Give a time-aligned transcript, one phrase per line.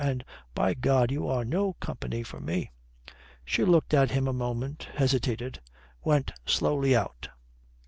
[0.03, 0.25] And,
[0.55, 2.71] by God, you are no company for me."
[3.45, 5.61] She looked at him a moment, hesitated,
[6.03, 7.29] went slowly out.